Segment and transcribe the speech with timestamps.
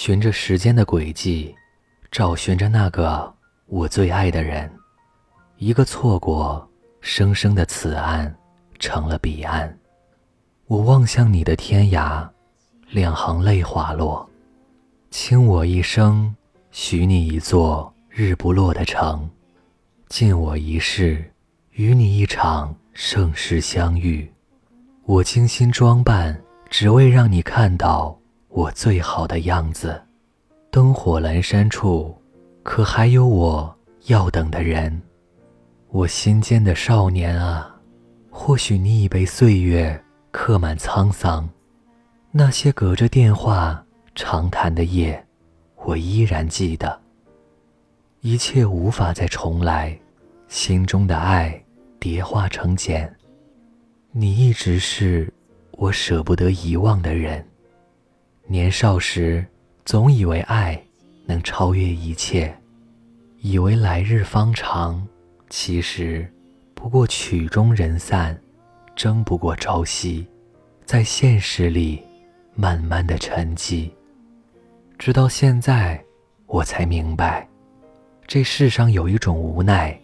[0.00, 1.52] 循着时间的轨迹，
[2.08, 3.34] 找寻着那个
[3.66, 4.70] 我最爱的人。
[5.56, 8.32] 一个错过，生生的此岸
[8.78, 9.76] 成了彼岸。
[10.68, 12.24] 我望向你的天涯，
[12.90, 14.30] 两行泪滑落。
[15.10, 16.32] 倾我一生，
[16.70, 19.28] 许你一座日不落的城；
[20.08, 21.28] 尽我一世，
[21.72, 24.32] 与你一场盛世相遇。
[25.06, 26.40] 我精心装扮，
[26.70, 28.16] 只为让你看到
[28.48, 30.02] 我最好的样子。
[30.70, 32.16] 灯火阑珊处，
[32.62, 33.74] 可还有我
[34.06, 35.00] 要等的人？
[35.90, 37.74] 我心间的少年啊，
[38.30, 41.48] 或许你已被岁月刻满沧桑。
[42.30, 43.82] 那些隔着电话
[44.14, 45.26] 长谈的夜，
[45.84, 47.00] 我依然记得。
[48.20, 49.98] 一切无法再重来，
[50.46, 51.62] 心中的爱
[51.98, 53.10] 叠化成茧。
[54.12, 55.32] 你一直是
[55.72, 57.42] 我舍不得遗忘的人。
[58.50, 59.44] 年少时，
[59.84, 60.82] 总以为爱
[61.26, 62.56] 能超越一切，
[63.42, 65.06] 以为来日方长，
[65.50, 66.26] 其实
[66.74, 68.40] 不过曲终人散，
[68.96, 70.26] 争不过朝夕，
[70.86, 72.02] 在现实里
[72.54, 73.90] 慢慢的沉寂。
[74.96, 76.02] 直到现在，
[76.46, 77.46] 我才明白，
[78.26, 79.94] 这世上有一种无奈，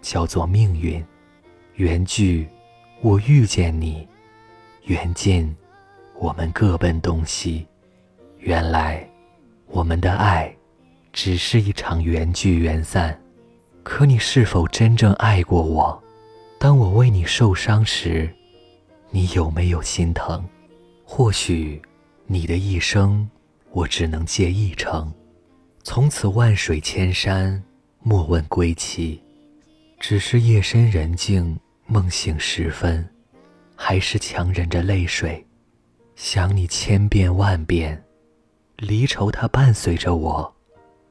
[0.00, 1.00] 叫做命运。
[1.76, 2.48] 缘聚。
[3.00, 4.06] 我遇见你，
[4.86, 5.56] 缘尽，
[6.18, 7.66] 我们各奔东西。
[8.44, 9.08] 原来，
[9.66, 10.52] 我们的爱，
[11.12, 13.16] 只是一场缘聚缘散。
[13.84, 16.02] 可你是否真正爱过我？
[16.58, 18.28] 当我为你受伤时，
[19.10, 20.44] 你有没有心疼？
[21.04, 21.80] 或许，
[22.26, 23.30] 你的一生，
[23.70, 25.14] 我只能借一程。
[25.84, 27.62] 从此万水千山，
[28.00, 29.22] 莫问归期。
[30.00, 31.56] 只是夜深人静。
[31.86, 33.08] 梦醒时分，
[33.76, 35.44] 还是强忍着泪水，
[36.16, 38.02] 想你千遍万遍。
[38.82, 40.52] 离愁它伴随着我，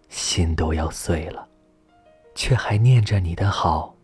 [0.10, 1.48] 心都要碎了，
[2.36, 3.96] 却还念着你的好。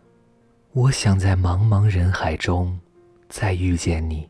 [0.72, 2.80] 我想在茫茫人海中
[3.28, 4.30] 再遇见你，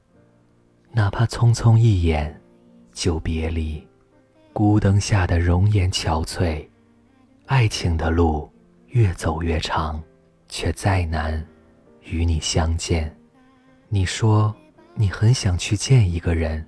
[0.92, 2.42] 哪怕匆匆一眼
[2.92, 3.88] 就别离。
[4.54, 6.68] 孤灯下的容颜憔悴，
[7.46, 8.52] 爱情的路
[8.88, 10.02] 越走越长，
[10.50, 11.46] 却再难。
[12.06, 13.16] 与你相见，
[13.88, 14.52] 你说
[14.96, 16.68] 你很想去见一个人，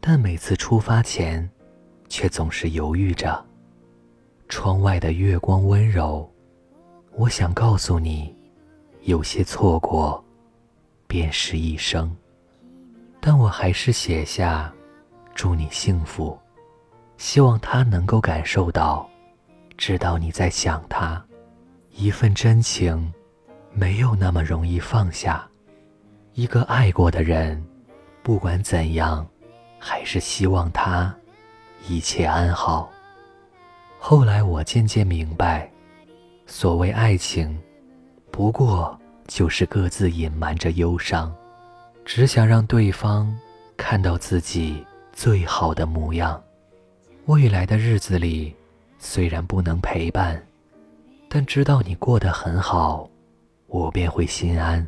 [0.00, 1.50] 但每次出发前，
[2.14, 3.44] 却总是犹豫着。
[4.48, 6.30] 窗外的月光温柔，
[7.16, 8.32] 我想告诉你，
[9.02, 10.24] 有些错过，
[11.08, 12.16] 便是一生。
[13.20, 14.72] 但我还是写下，
[15.34, 16.38] 祝你幸福，
[17.16, 19.10] 希望他能够感受到，
[19.76, 21.20] 知道你在想他，
[21.90, 23.12] 一份真情。
[23.72, 25.44] 没有那么容易放下，
[26.34, 27.60] 一个爱过的人，
[28.22, 29.26] 不管怎样，
[29.80, 31.12] 还是希望他
[31.88, 32.90] 一切安好。
[33.98, 35.70] 后来我渐渐明白，
[36.46, 37.58] 所谓爱情，
[38.30, 41.34] 不过就是各自隐瞒着忧伤，
[42.04, 43.34] 只想让对方
[43.76, 46.42] 看到自己最好的模样。
[47.26, 48.54] 未来的日子里，
[48.98, 50.46] 虽然不能陪伴，
[51.28, 53.08] 但知道你过得很好。
[53.66, 54.86] 我便会心安。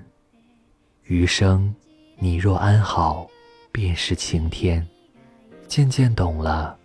[1.05, 1.75] 余生，
[2.19, 3.27] 你若安好，
[3.73, 4.87] 便是晴天。
[5.67, 6.78] 渐渐懂了，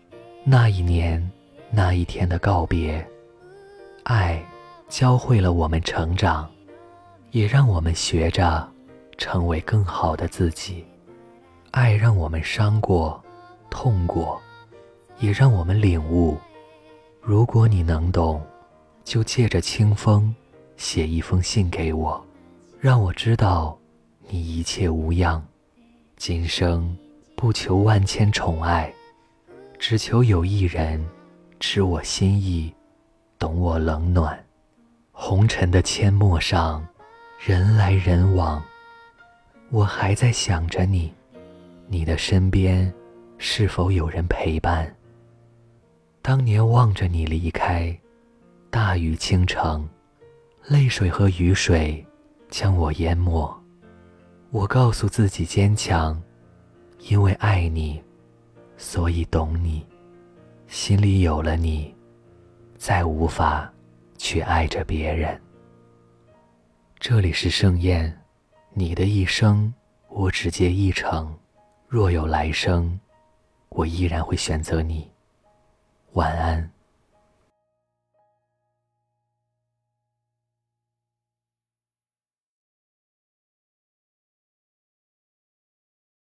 [0.43, 1.31] 那一年
[1.69, 3.05] 那一天的告别，
[4.03, 4.43] 爱
[4.89, 6.49] 教会了我们成长，
[7.29, 8.67] 也让我们学着
[9.19, 10.83] 成为更好的自己。
[11.69, 13.23] 爱让我们伤过、
[13.69, 14.41] 痛过，
[15.19, 16.35] 也让我们领悟。
[17.21, 18.41] 如果你能懂，
[19.03, 20.33] 就借着清风。
[20.75, 22.25] 写一封信给我，
[22.79, 23.77] 让我知道
[24.27, 25.45] 你一切无恙。
[26.17, 26.97] 今生
[27.35, 28.91] 不求万千宠爱，
[29.81, 31.03] 只求有一人
[31.59, 32.71] 知我心意，
[33.39, 34.39] 懂我冷暖。
[35.11, 36.87] 红尘的阡陌上，
[37.43, 38.61] 人来人往，
[39.71, 41.11] 我还在想着你。
[41.87, 42.93] 你的身边
[43.39, 44.95] 是否有人陪伴？
[46.21, 47.99] 当年望着你离开，
[48.69, 49.89] 大雨倾城。
[50.67, 52.05] 泪水和雨水
[52.51, 53.51] 将我淹没，
[54.51, 56.21] 我告诉自己坚强，
[57.09, 57.99] 因为爱你，
[58.81, 59.85] 所以懂你，
[60.65, 61.95] 心里有了你，
[62.77, 63.71] 再无法
[64.17, 65.39] 去爱着别人。
[66.99, 68.11] 这里是盛宴，
[68.73, 69.71] 你的一生
[70.09, 71.37] 我只接一程，
[71.87, 72.99] 若有来生，
[73.69, 75.07] 我依然会选择你。
[76.13, 76.67] 晚安。